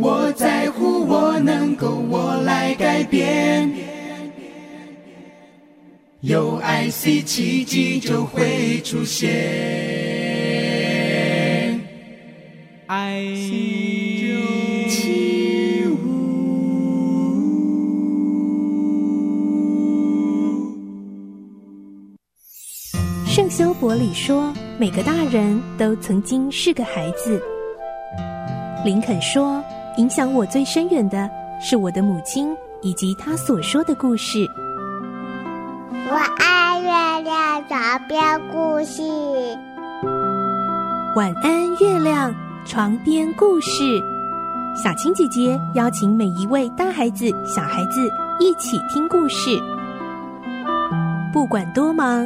[0.00, 3.68] 我在乎，我能够，我来改变。
[6.20, 9.26] 有爱，C 奇迹就会出现。
[12.86, 13.24] 爱
[14.88, 15.96] 起舞。
[23.26, 27.42] 圣修伯里说：“每个大人都曾经是个孩子。”
[28.86, 29.60] 林肯说。
[29.98, 31.28] 影响我最深远的
[31.60, 34.48] 是我的母亲以及她所说的故事。
[35.92, 39.02] 我爱月亮床边故事。
[41.16, 42.32] 晚安，月亮
[42.64, 44.00] 床边故事。
[44.80, 48.08] 小青姐姐邀请每一位大孩子、小孩子
[48.38, 49.60] 一起听故事，
[51.32, 52.24] 不管多忙，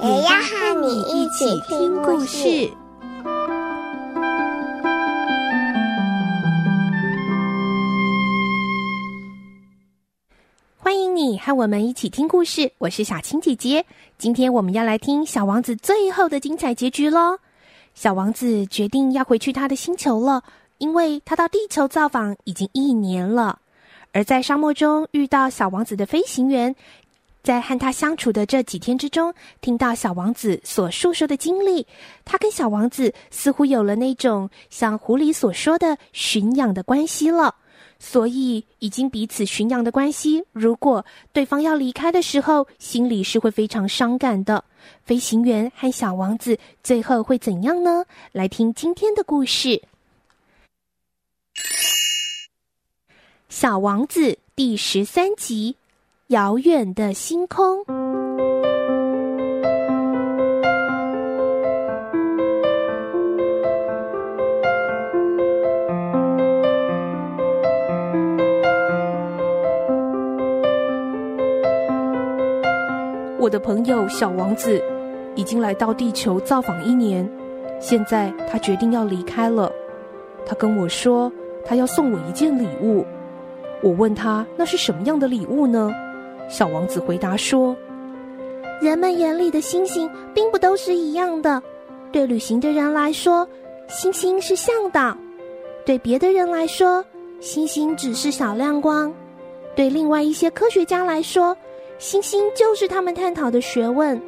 [0.00, 2.70] 也要和你一起听故事。
[11.50, 13.84] 和我们一起听故事，我是小青姐姐。
[14.18, 17.40] 今天我们要来听小王子最后的精彩结局喽。
[17.92, 20.44] 小王子决定要回去他的星球了，
[20.78, 23.58] 因为他到地球造访已经一年了。
[24.12, 26.76] 而在沙漠中遇到小王子的飞行员，
[27.42, 31.84] 在和他相处的这几天之中，听到小王子所述说的经历，
[32.24, 37.56] 他跟小王子似乎有了那种像狐狸所说的驯养的关系了。
[38.02, 44.64] 所以，已经彼此驯养的关系，如果对方要离开的时候，心里是会非常伤感的。
[45.04, 48.06] 飞行员和小王子最后会怎样呢？
[48.32, 49.68] 来听今天的故事，
[53.50, 54.20] 《小王子》
[54.56, 55.76] 第十三集：
[56.28, 58.29] 遥远的星空。
[73.50, 74.80] 我的朋友小王子
[75.34, 77.28] 已经来到地球造访一年，
[77.80, 79.72] 现在他决定要离开了。
[80.46, 81.32] 他跟我说，
[81.64, 83.04] 他要送我一件礼物。
[83.82, 85.92] 我问他那是什么样的礼物呢？
[86.48, 87.76] 小王子回答说
[88.80, 91.60] ：“人们眼里的星星并不都是一样的。
[92.12, 93.44] 对旅行的人来说，
[93.88, 95.12] 星星是向导；
[95.84, 97.04] 对别的人来说，
[97.40, 99.10] 星星只是小亮光；
[99.74, 101.56] 对另外一些科学家来说，
[102.00, 104.18] 星星就是他们探讨的学问，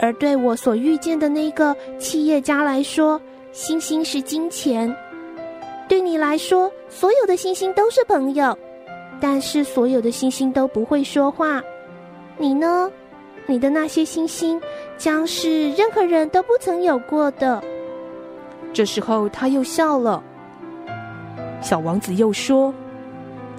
[0.00, 3.20] 而对我所遇见的那个企业家来说，
[3.52, 4.92] 星星是金钱。
[5.86, 8.58] 对你来说，所有的星星都是朋友，
[9.20, 11.62] 但是所有的星星都不会说话。
[12.36, 12.90] 你呢？
[13.46, 14.60] 你的那些星星
[14.98, 17.62] 将是任何人都不曾有过的。
[18.72, 20.20] 这时候，他又笑了。
[21.62, 22.74] 小王子又说：“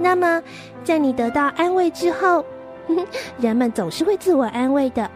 [0.00, 0.42] 那么，
[0.82, 2.42] 在你得到安慰之后。”
[3.38, 5.10] 人们总是会自我安慰的，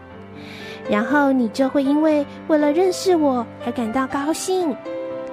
[0.89, 4.75] 然后你就会因为为了认识我而感到高兴。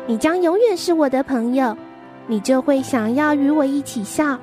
[0.06, 1.76] 你将永远是我的朋友，
[2.26, 4.38] 你就会想要与我一起笑。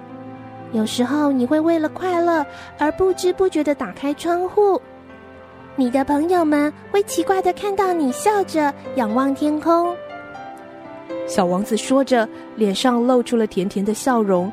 [0.72, 2.46] 有时候你会为了快乐
[2.78, 4.80] 而不知不觉地打开窗户，
[5.76, 9.96] 你的朋友们会奇怪地看到你笑着仰望天空。
[11.26, 14.52] 小王子说着，脸上露出了甜甜的笑容。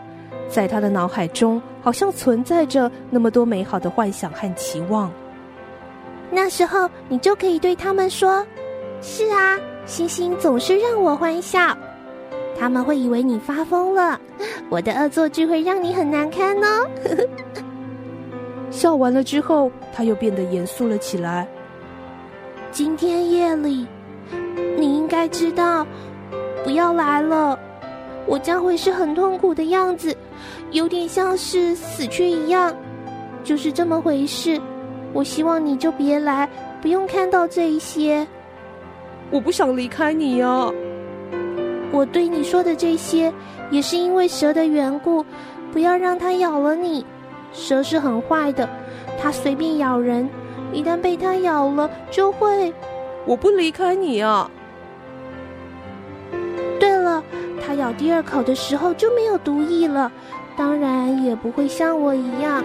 [0.49, 5.13] 在他的脑海中，好像存在着那么多美好的幻想和期望。
[6.31, 8.47] 那时候，你就可以对他们说
[9.03, 11.77] ：“是啊，星星总是让我欢笑。”
[12.59, 14.19] 他们会以为你发疯了，
[14.71, 16.89] 我的恶作剧会让你很难堪哦。
[18.71, 21.47] 笑完了之后，他又变得严肃了起来。
[22.71, 23.87] 今天夜里，
[24.79, 25.87] 你应该知道，
[26.65, 27.59] 不要来了，
[28.27, 30.17] 我将会是很痛苦的样子。
[30.71, 32.75] 有点像是死去一样，
[33.45, 34.61] 就是这么回事。
[35.13, 36.49] 我希望你就别来，
[36.81, 38.27] 不用看到这一些。
[39.31, 40.71] 我不想离开你呀。
[41.91, 43.33] 我对你说的这些，
[43.71, 45.25] 也是因为蛇的缘故，
[45.71, 47.05] 不要让它咬了你。
[47.53, 48.69] 蛇是很坏的，
[49.21, 50.29] 它随便咬人，
[50.73, 52.73] 一旦被它咬了，就会……
[53.27, 54.51] 我不离开你啊。
[57.75, 60.11] 咬第二口的时候就没有毒液了。
[60.57, 62.63] 当然也不会像我一样。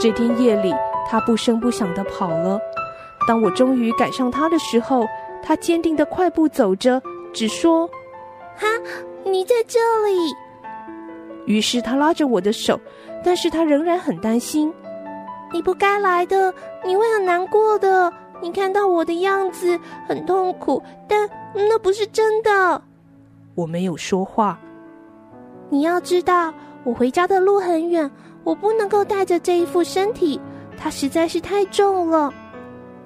[0.00, 0.74] 这天夜里，
[1.08, 2.58] 他不声不响的跑了。
[3.26, 5.06] 当我终于赶上他的时候，
[5.42, 7.00] 他坚定的快步走着，
[7.32, 7.88] 只说
[8.56, 8.66] ：“哈，
[9.24, 10.34] 你在这里。”
[11.46, 12.80] 于是他拉着我的手，
[13.24, 14.72] 但是他仍然很担心。
[15.52, 16.54] 你不该来的，
[16.84, 18.12] 你会很难过的。
[18.40, 19.78] 你看到我的样子
[20.08, 22.82] 很痛苦，但那不是真的。
[23.54, 24.58] 我没有说话。
[25.68, 26.52] 你要知道，
[26.84, 28.10] 我回家的路很远，
[28.44, 30.40] 我不能够带着这一副身体，
[30.76, 32.32] 它实在是太重了。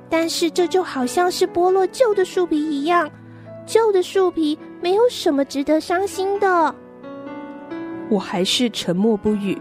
[0.08, 3.11] 但是这就好像是剥落旧的树皮一样，
[3.67, 6.75] 旧的树皮没有什么值得伤心的。
[8.08, 9.61] 我还是沉默不语，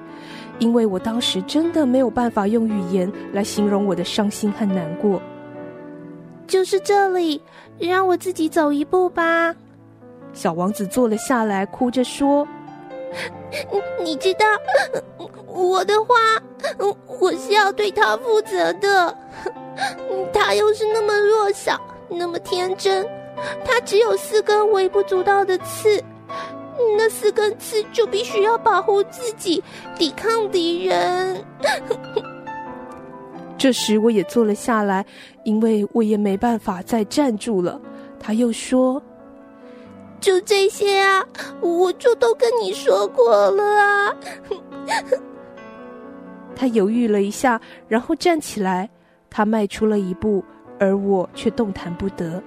[0.59, 5.19] 因为我当时真的没有办法用语言来形容我的伤心和难过。
[6.45, 7.41] 就是这里，
[7.79, 9.55] 让我自己走一步吧。
[10.31, 12.47] 小王子坐了下来，哭着说
[14.03, 14.45] ：“你知道，
[15.47, 16.13] 我的话，
[17.19, 19.17] 我是要对他负责的。
[20.31, 21.79] 他又是那么弱小，
[22.09, 23.05] 那么天真，
[23.65, 26.03] 他只有四根微不足道的刺。”
[26.97, 29.63] 那四根刺就必须要保护自己，
[29.97, 31.41] 抵抗敌人。
[33.57, 35.05] 这时我也坐了下来，
[35.45, 37.79] 因为我也没办法再站住了。
[38.19, 39.01] 他又说
[40.19, 41.25] ：“就这些啊，
[41.61, 44.15] 我就都跟你说过了啊。
[46.55, 48.89] ”他犹豫了一下，然后站起来。
[49.29, 50.41] 他迈出了一步，
[50.79, 52.41] 而我却动弹不得。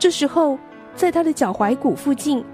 [0.00, 0.58] 这时候，
[0.96, 2.44] 在他的脚踝骨附近。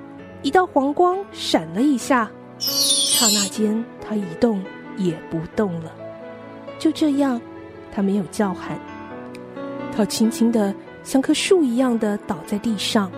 [0.42, 4.62] 一道黄光闪了一下，刹那间，他一动
[4.96, 5.92] 也不动了。
[6.78, 7.40] 就这样，
[7.92, 8.78] 他没有叫喊，
[9.96, 10.72] 他轻轻的
[11.02, 13.10] 像棵树一样的倒在地上。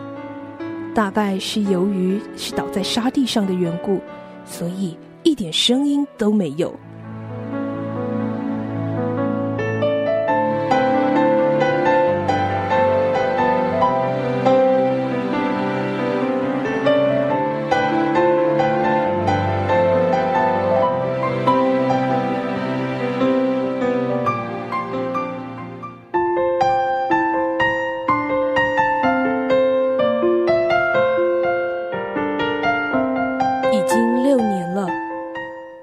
[0.95, 4.01] 大概是由于是倒在沙地上的缘故，
[4.47, 6.75] 所以一点声音都没有。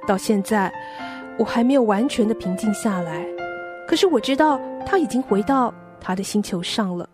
[0.07, 0.73] 到现在，
[1.37, 3.23] 我还没有完全的平静下来。
[3.87, 7.07] 可是我知道他已经回到他的星球上了，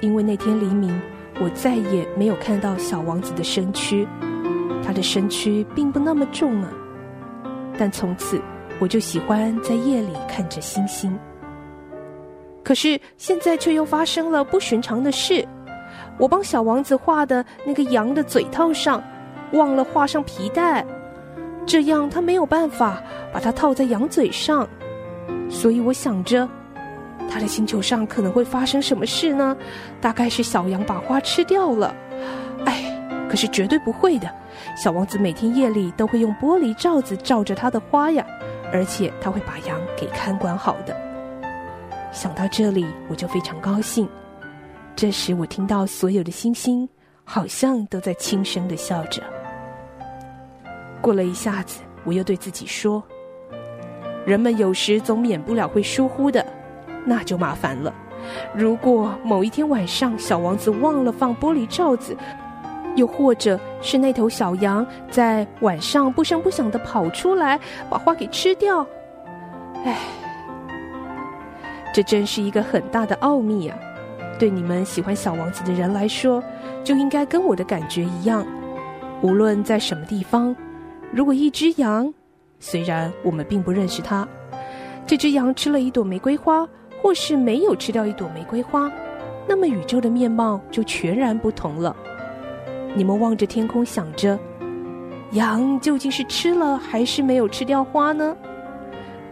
[0.00, 1.00] 因为那天黎明，
[1.40, 4.08] 我再也没有看到小王子的身躯。
[4.82, 6.72] 他的身躯并不那么重啊，
[7.78, 8.40] 但从此
[8.80, 11.16] 我就喜欢在夜里看着星星。
[12.64, 15.46] 可是现在却又发生了不寻常的事，
[16.18, 19.02] 我帮小王子画的那个羊的嘴套上，
[19.52, 20.84] 忘了画上皮带。
[21.68, 24.66] 这样他没有办法把它套在羊嘴上，
[25.50, 26.48] 所以我想着，
[27.30, 29.54] 他的星球上可能会发生什么事呢？
[30.00, 31.94] 大概是小羊把花吃掉了。
[32.64, 32.98] 哎，
[33.28, 34.34] 可是绝对不会的，
[34.82, 38.24] 小王子每天夜里都会用玻璃罩子罩着他的花呀，
[38.72, 40.96] 而且他会把羊给看管好的。
[42.12, 44.08] 想到这里，我就非常高兴。
[44.96, 46.88] 这时我听到所有的星星
[47.24, 49.22] 好像都在轻声的笑着。
[51.00, 53.02] 过了一下子，我又对自己说
[54.26, 56.44] ：“人们有时总免不了会疏忽的，
[57.04, 57.94] 那就麻烦了。
[58.54, 62.16] 如果某一天晚上小王子忘了放玻璃罩子，
[62.96, 68.84] 又或者是那头小羊在晚上不声不响的跑出来把花给吃掉，
[69.84, 69.96] 唉，
[71.94, 73.78] 这真是一个很大的奥秘啊！
[74.38, 76.42] 对你们喜欢小王子的人来说，
[76.82, 78.44] 就应该跟我的感觉一样，
[79.22, 80.54] 无论在什么地方。”
[81.10, 82.12] 如果一只羊，
[82.60, 84.28] 虽然我们并不认识它，
[85.06, 86.68] 这只羊吃了一朵玫瑰花，
[87.00, 88.92] 或是没有吃掉一朵玫瑰花，
[89.48, 91.96] 那么宇宙的面貌就全然不同了。
[92.94, 94.38] 你们望着天空，想着，
[95.32, 98.36] 羊究竟是吃了还是没有吃掉花呢？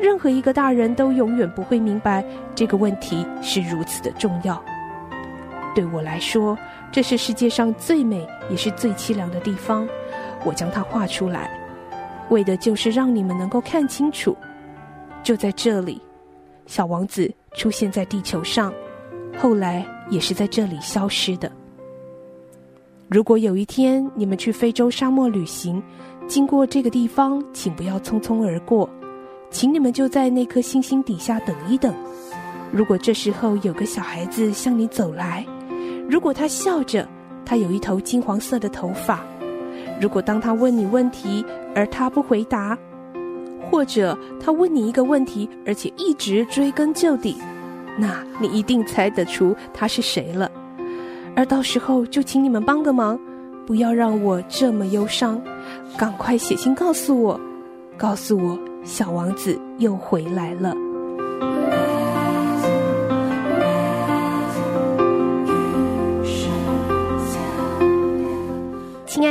[0.00, 4.62] 任何一个大人都永远不会明白这个问题是如此的重要。
[5.74, 6.56] 对我来说，
[6.90, 9.86] 这是世界上最美也是最凄凉的地方，
[10.42, 11.50] 我将它画出来。
[12.30, 14.36] 为的就是让你们能够看清楚，
[15.22, 16.00] 就在这里，
[16.66, 18.72] 小王子出现在地球上，
[19.38, 21.50] 后来也是在这里消失的。
[23.08, 25.80] 如果有一天你们去非洲沙漠旅行，
[26.26, 28.90] 经过这个地方，请不要匆匆而过，
[29.50, 31.94] 请你们就在那颗星星底下等一等。
[32.72, 35.46] 如果这时候有个小孩子向你走来，
[36.10, 37.08] 如果他笑着，
[37.44, 39.24] 他有一头金黄色的头发。
[40.00, 42.76] 如果当他问你问题，而他不回答，
[43.70, 47.36] 或者他问你一个问题，而且一直追根究底，
[47.98, 50.50] 那你一定猜得出他是谁了。
[51.34, 53.18] 而到时候就请你们帮个忙，
[53.66, 55.40] 不要让我这么忧伤，
[55.96, 57.40] 赶快写信告诉我，
[57.96, 60.74] 告诉我小王子又回来了。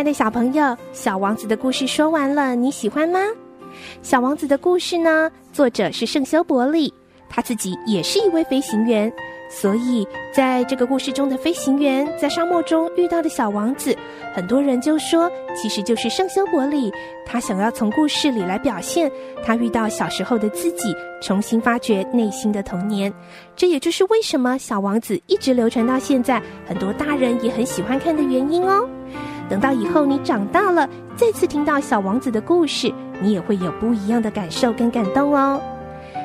[0.06, 3.20] 的小朋友，小王子的故事说完了，你喜欢吗？
[4.04, 6.94] 小王子的故事呢，作者是圣修伯里，
[7.28, 9.12] 他自己也是一位飞行员，
[9.50, 13.98] 所以在这个故事中的飞行员在沙漠中遇到的小王子，
[14.34, 16.92] 很多人就说，其实就是圣修伯里，
[17.26, 19.12] 他想要从故事里来表现
[19.44, 23.12] 他遇到小时候的自己，重新发掘内心的童年。
[23.56, 28.88] 这也就是为什么小王子一直流传到现在，很多大人也很喜欢看的原因哦。
[29.50, 35.62] 等到以后你长大了，再次听到小王子的故事，你也会有不一样的感受跟感动哦。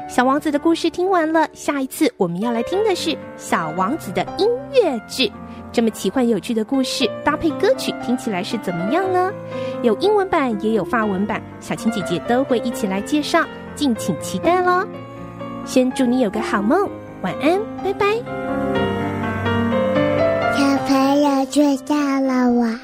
[0.08, 5.30] 小王子的故事听完了，下一次我们要来听的是小王子的音乐剧。
[5.72, 9.30] 这么奇幻有趣的故事，搭配歌曲听起来是怎么样呢？
[9.82, 13.44] 有英文版，也有法文版，小青姐姐都会一起来介绍，
[13.76, 14.84] 敬请期待喽。
[15.64, 16.90] 先祝你有个好梦，
[17.22, 18.06] 晚安，拜拜。
[20.56, 22.80] 小朋友睡觉了，晚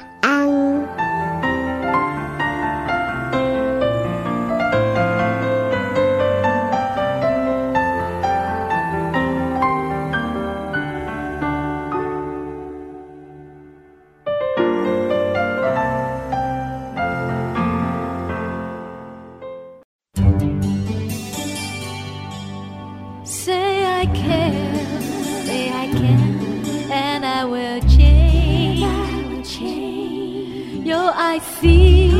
[31.39, 32.11] see，，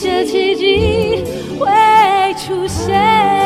[0.00, 1.24] 这奇迹
[1.58, 3.39] 会出现。